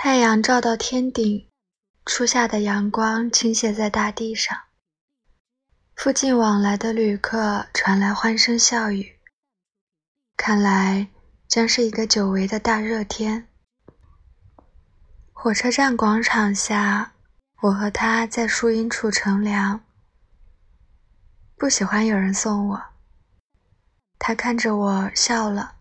[0.00, 1.48] 太阳照到天顶，
[2.06, 4.56] 初夏的阳光倾泻在大地上。
[5.96, 9.18] 附近往来的旅客传来欢声笑语，
[10.36, 11.08] 看来
[11.48, 13.48] 将是一个久违的大热天。
[15.32, 17.14] 火车站广场下，
[17.62, 19.80] 我和他在树荫处乘凉。
[21.56, 22.82] 不喜欢有人送我。
[24.16, 25.74] 他看着我笑了，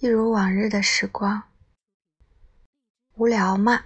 [0.00, 1.44] 一如往日的时光。
[3.16, 3.84] 无聊嘛。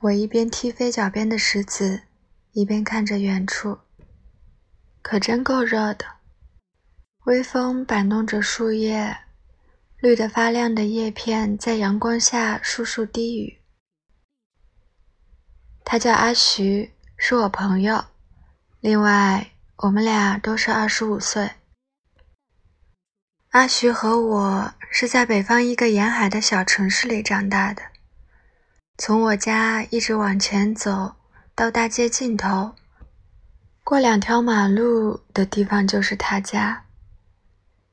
[0.00, 2.02] 我一边踢飞脚边的石子，
[2.52, 3.80] 一边看着远处。
[5.02, 6.04] 可真够热的。
[7.24, 9.18] 微风摆弄着树叶，
[9.98, 13.58] 绿得发亮的叶片在阳光下簌簌低语。
[15.84, 18.06] 他叫阿徐，是我朋友。
[18.80, 21.50] 另外，我们俩都是二十五岁。
[23.50, 27.82] 阿徐和我是在北方一个沿海的小城市里长大的。
[29.00, 31.14] 从我家一直往前走，
[31.54, 32.74] 到大街尽头，
[33.84, 36.84] 过两条马路的地方就是他家。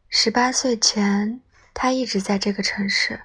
[0.10, 1.42] 十八岁前，
[1.76, 3.22] 他一直在这个城市。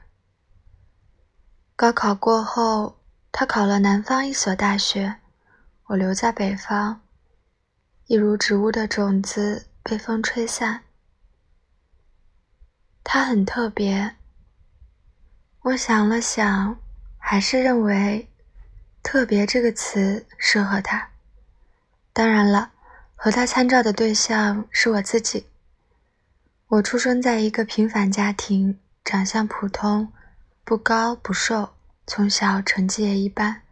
[1.75, 3.01] 高考过后，
[3.33, 5.17] 他考了南方一所大学，
[5.86, 7.01] 我留在北方，
[8.08, 10.83] 一如植物的种子被风吹散。
[13.03, 14.17] 他很特别，
[15.62, 16.78] 我想了想。
[17.31, 18.28] 还是认为
[19.05, 21.11] “特别”这个词适合他。
[22.12, 22.73] 当然了，
[23.14, 25.47] 和他参照的对象是我自己。
[26.67, 30.12] 我出生在一个平凡家庭，长相普通，
[30.64, 31.73] 不高不瘦，
[32.05, 33.62] 从小成绩也一般。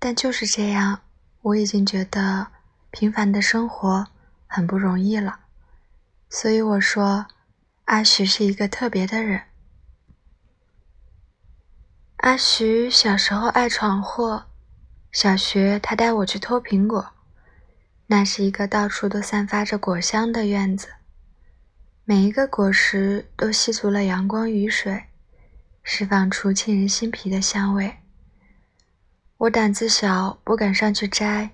[0.00, 1.02] 但就是这样，
[1.42, 2.48] 我已经觉得
[2.90, 4.08] 平凡的生活
[4.48, 5.38] 很不容易了。
[6.28, 7.28] 所以我说，
[7.84, 9.42] 阿许是一个特别的人。
[12.26, 14.46] 阿徐小时候爱闯祸，
[15.12, 17.12] 小学他带我去偷苹果。
[18.08, 20.88] 那是一个到处都散发着果香的院子，
[22.04, 25.04] 每一个果实都吸足了阳光雨水，
[25.84, 27.98] 释放出沁人心脾的香味。
[29.36, 31.50] 我胆子小，不敢上去摘，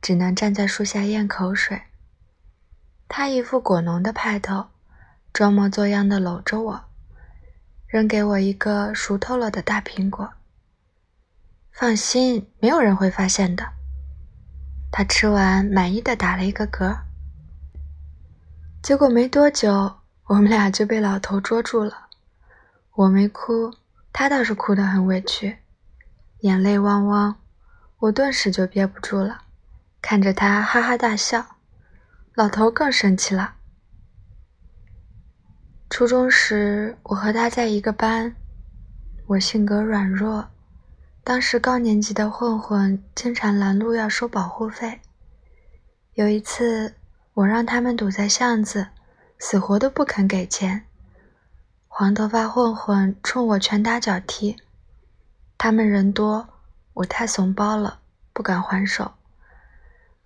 [0.00, 1.82] 只能站在树下咽口水。
[3.08, 4.66] 他一副果农的派头，
[5.32, 6.91] 装模作样的搂着我。
[7.92, 10.32] 扔给我一个熟透了的大苹果。
[11.72, 13.68] 放心，没有人会发现的。
[14.90, 16.96] 他吃完，满意的打了一个嗝。
[18.82, 22.06] 结果没多久，我们俩就被老头捉住了。
[22.94, 23.74] 我没哭，
[24.10, 25.58] 他倒是哭得很委屈，
[26.40, 27.36] 眼泪汪汪。
[27.98, 29.42] 我顿时就憋不住了，
[30.00, 31.44] 看着他哈哈大笑。
[32.32, 33.56] 老头更生气了。
[35.92, 38.34] 初中时，我和他在一个班。
[39.26, 40.48] 我性格软弱，
[41.22, 45.02] 当时高年级的混混经常拦路要收保护费。
[46.14, 46.94] 有一次，
[47.34, 48.86] 我让他们堵在巷子，
[49.38, 50.86] 死活都不肯给钱。
[51.86, 54.56] 黄头发混混冲我拳打脚踢，
[55.58, 56.48] 他们人多，
[56.94, 57.98] 我太怂包了，
[58.32, 59.12] 不敢还手。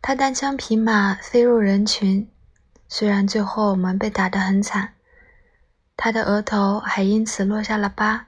[0.00, 2.31] 他单枪匹马飞入人群，
[2.87, 4.93] 虽然最后我们被打得很惨。
[5.99, 8.27] 他的额头还因此落下了疤。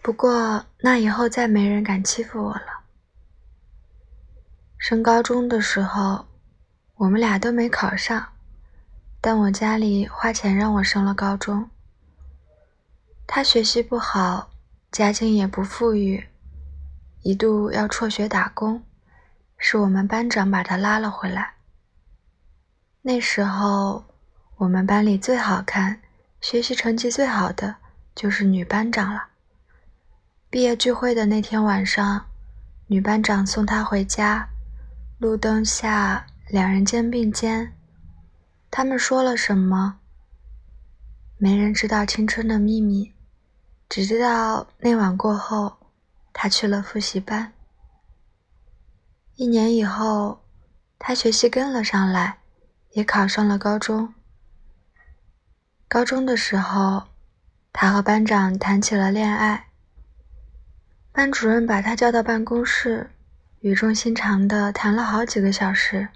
[0.00, 2.84] 不过那以后再没人敢欺负我了。
[4.78, 6.26] 升高中的时候，
[6.94, 8.28] 我们俩都没考上，
[9.20, 11.68] 但我家里花钱让我升了高中。
[13.26, 14.50] 他学习不好，
[14.92, 16.28] 家境也不富裕，
[17.22, 18.84] 一度要辍学打工，
[19.58, 21.54] 是我们班长把他拉了回来。
[23.02, 24.04] 那时候。
[24.58, 26.00] 我们班里最好看、
[26.40, 27.74] 学习成绩最好的
[28.14, 29.28] 就是女班长了。
[30.48, 32.26] 毕业聚会的那天晚上，
[32.86, 34.48] 女班长送她回家，
[35.18, 37.72] 路灯下，两人肩并肩。
[38.70, 39.98] 他们说了什么？
[41.36, 43.12] 没人知道青春的秘密，
[43.88, 45.78] 只知道那晚过后，
[46.32, 47.52] 她去了复习班。
[49.34, 50.44] 一年以后，
[50.96, 52.38] 她学习跟了上来，
[52.92, 54.14] 也考上了高中。
[55.94, 57.04] 高中的时候，
[57.72, 59.68] 他和班长谈起了恋爱。
[61.12, 63.10] 班主任把他叫到办公室，
[63.60, 66.08] 语重心长地谈了好几个小时，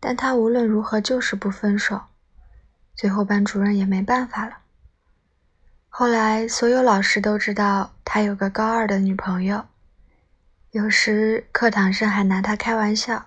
[0.00, 2.00] 但他无论如何就是不分手。
[2.96, 4.56] 最后班主任也没办法了。
[5.90, 9.66] 后来所有老师都知道他有个高二的女朋友，
[10.70, 13.26] 有时课堂上还拿他开玩笑。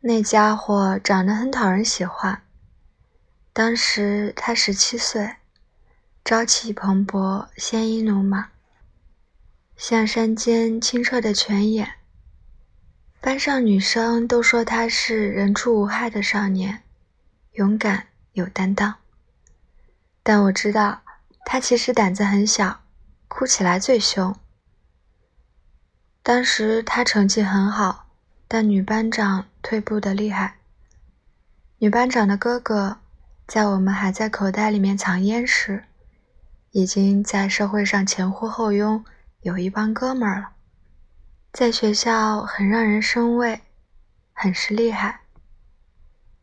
[0.00, 2.40] 那家伙长得很讨人喜欢。
[3.58, 5.34] 当时他十七岁，
[6.24, 8.50] 朝气蓬勃，鲜衣怒马，
[9.76, 11.94] 像山间清澈的泉眼。
[13.20, 16.84] 班上女生都说他是人畜无害的少年，
[17.54, 18.94] 勇敢有担当。
[20.22, 21.02] 但我知道，
[21.44, 22.82] 他其实胆子很小，
[23.26, 24.36] 哭起来最凶。
[26.22, 28.06] 当时他成绩很好，
[28.46, 30.58] 但女班长退步的厉害。
[31.78, 32.98] 女班长的哥哥，
[33.48, 35.84] 在我们还在口袋里面藏烟时，
[36.72, 39.02] 已经在社会上前呼后拥，
[39.40, 40.50] 有一帮哥们儿了，
[41.50, 43.62] 在学校很让人生畏，
[44.34, 45.20] 很是厉害。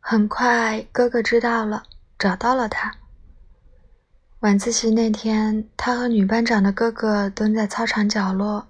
[0.00, 1.84] 很快，哥哥知道了，
[2.18, 2.92] 找到了他。
[4.40, 8.66] 晚自习那天，他和女班长的哥哥蹲在操场角落，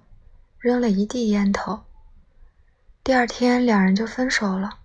[0.59, 1.79] 扔了一地烟头。
[3.03, 4.77] 第二天，两人就分手了。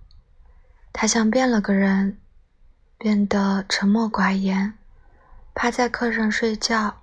[0.90, 2.19] 他像变了个人，
[3.02, 4.75] 变得沉默寡言，
[5.56, 7.02] 趴在课上睡觉，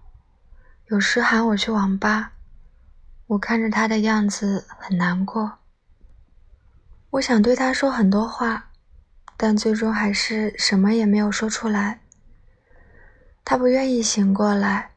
[0.86, 2.32] 有时喊我去网吧。
[3.28, 5.58] 我看着他的样子很难过，
[7.10, 8.70] 我想对他说很多话，
[9.36, 12.00] 但最终还是什么也没有说出来。
[13.44, 14.92] 他不愿意醒过来，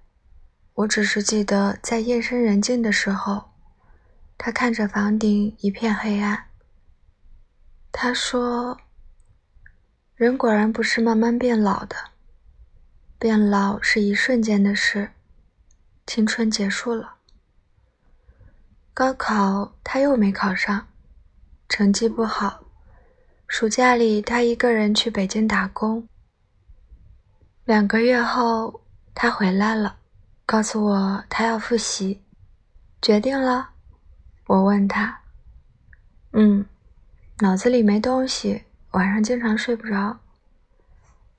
[0.74, 3.50] 我只是记得在夜深人静的时候，
[4.38, 6.44] 他看着房顶一片黑暗。
[7.90, 8.78] 他说
[10.22, 11.96] ：“人果然不是慢慢变老的，
[13.18, 15.10] 变老是一瞬间的事，
[16.06, 17.16] 青春结束了。”
[18.94, 20.86] 高考他又没考上，
[21.68, 22.62] 成绩不好。
[23.48, 26.06] 暑假里，他一个人去北京打工。
[27.64, 28.80] 两个月后，
[29.16, 29.96] 他回来了，
[30.46, 32.22] 告诉我他要复习。
[33.00, 33.70] 决定了？
[34.46, 35.20] 我问他。
[36.30, 36.64] 嗯。
[37.40, 40.20] 脑子里没东西，晚上经常睡不着。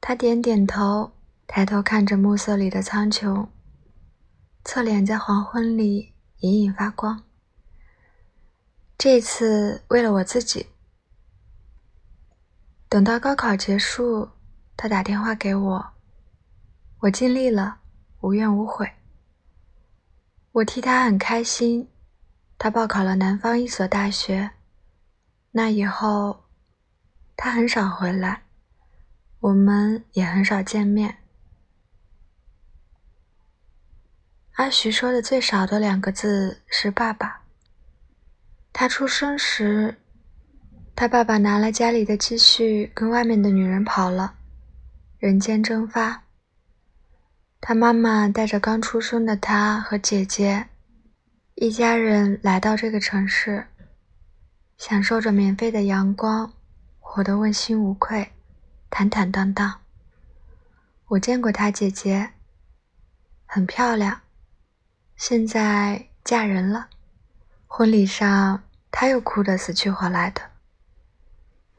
[0.01, 1.13] 他点点头，
[1.47, 3.47] 抬头看着暮色里的苍穹，
[4.63, 7.23] 侧脸在黄昏里隐隐发光。
[8.97, 10.67] 这次为了我自己。
[12.89, 14.29] 等到高考结束，
[14.75, 15.93] 他打电话给我，
[16.99, 17.79] 我尽力了，
[18.21, 18.91] 无怨无悔。
[20.51, 21.87] 我替他很开心，
[22.57, 24.51] 他报考了南方一所大学。
[25.51, 26.42] 那以后，
[27.43, 28.43] 他很少回来，
[29.41, 31.17] 我们也很少见面。
[34.53, 37.41] 阿徐说的最少的两个字是“爸爸”。
[38.71, 39.97] 他出生时，
[40.95, 44.35] 他爸爸拿了家里的积蓄，跟外面的女人跑了，
[45.19, 46.23] 人间蒸发。
[47.59, 50.69] 他妈妈带着刚出生的他和姐姐，
[51.55, 53.67] 一家人来到这个城市。
[54.77, 56.53] 享受着免费的阳光，
[57.15, 58.33] 活得问心无愧，
[58.89, 59.81] 坦坦荡荡。
[61.09, 62.31] 我见过她姐姐，
[63.45, 64.21] 很漂亮，
[65.15, 66.89] 现在嫁人了。
[67.67, 70.41] 婚礼上，她又哭得死去活来的。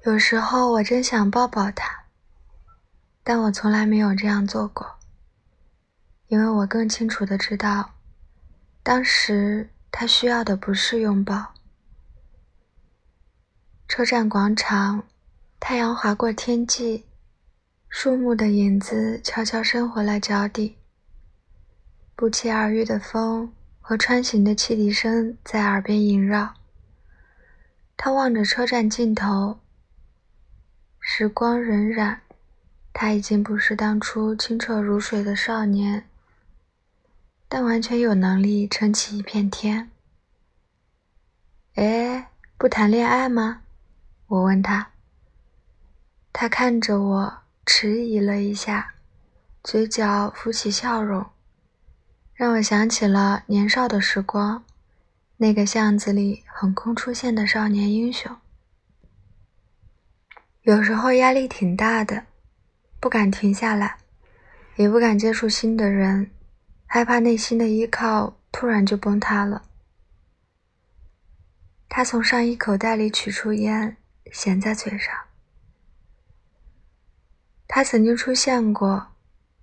[0.05, 2.05] 有时候我真想抱抱她，
[3.25, 5.01] 但我从来没有这样做过，
[6.29, 7.95] 因为我更清楚的知道，
[8.85, 11.55] 当时她需要的不是拥抱。
[13.89, 15.03] 车站广场，
[15.67, 17.05] 太阳划过天际，
[17.89, 20.77] 树木的影子悄悄伸回了脚底。
[22.15, 26.53] 不期而遇的风和穿行的汽笛声在耳边萦绕。
[27.97, 29.59] 他望着车站尽头，
[31.01, 32.19] 时光荏苒，
[32.93, 36.07] 他已经不是当初清澈如水的少年，
[37.49, 39.91] 但完全有能力撑起一片天。
[41.77, 42.29] 哎，
[42.59, 43.63] 不谈恋爱吗？
[44.27, 44.91] 我问他，
[46.37, 48.95] 他看着我，迟疑了一下，
[49.63, 51.25] 嘴角浮起笑容，
[52.35, 54.65] 让我想起了年少的时光，
[55.37, 58.37] 那个巷子里横空出现的少年英雄。
[60.63, 62.27] 有时候压力挺大的，
[62.99, 63.99] 不敢停下来，
[64.75, 66.33] 也不敢接触新的人，
[66.85, 69.63] 害怕内心的依靠突然就崩塌了。
[71.89, 73.97] 他从上衣口袋里取出烟。
[74.33, 75.15] 衔在嘴上。
[77.67, 79.09] 他曾经出现过，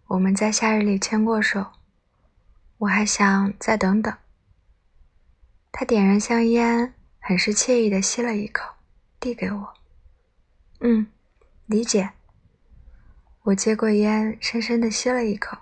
[0.08, 1.72] 我们在夏日里牵过手。
[2.80, 4.16] 我还想再等等。
[5.72, 8.74] 他点燃香烟，很是惬意的吸了一口，
[9.20, 9.74] 递给我。
[10.80, 11.08] 嗯，
[11.68, 12.12] 理解。
[13.44, 15.58] 我接过烟，深深的吸了一口，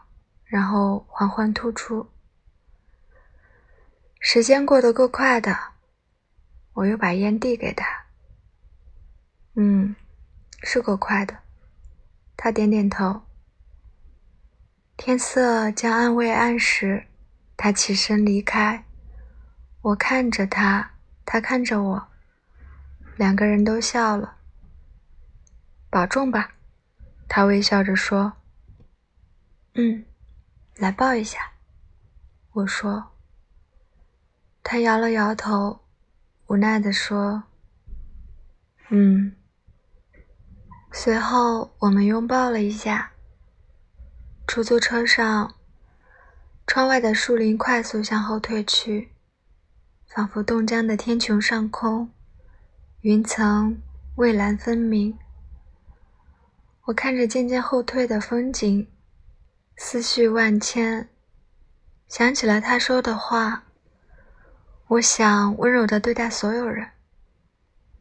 [0.46, 2.10] 然后缓缓吐出。
[4.20, 5.58] 时间过得够快的，
[6.74, 7.86] 我又把烟递给他。
[9.56, 9.96] 嗯，
[10.64, 11.38] 是够快的。
[12.42, 13.24] 他点点头。
[14.96, 17.06] 天色将暗未暗时，
[17.58, 18.86] 他起身离开。
[19.82, 20.92] 我看着他，
[21.26, 22.08] 他看着我，
[23.18, 24.38] 两个人都笑了。
[25.90, 26.54] 保重吧，
[27.28, 28.32] 他微笑着说。
[29.74, 30.06] 嗯，
[30.78, 31.52] 来抱一下，
[32.54, 33.12] 我说。
[34.64, 35.82] 他摇了摇头，
[36.48, 37.44] 无奈地说
[38.88, 39.36] ：“嗯。”
[40.92, 43.12] 随后我们拥抱了一下。
[44.48, 45.54] 出租车上，
[46.66, 49.12] 窗外的树林快速向后退去，
[50.08, 52.10] 仿佛冻僵的天穹上空，
[53.02, 53.80] 云层
[54.16, 55.18] 蔚蓝分明。
[56.86, 58.88] 我看着渐渐后退的风景，
[59.78, 61.08] 思绪万千，
[62.08, 63.66] 想起了他说的话
[64.90, 66.90] ：“我想温柔的对待所有人，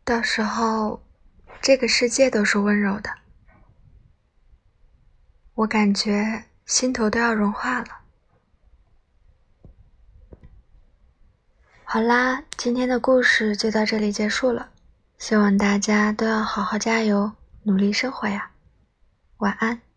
[0.02, 1.02] 到时候，
[1.60, 3.10] 这个世界都是温柔的。”
[5.54, 7.88] 我感觉心头都要融化了。
[11.82, 14.70] 好啦，今天的故事就到这里结束了，
[15.16, 18.50] 希望大家都要好好加油，努力生活呀。
[19.38, 19.88] 晚安。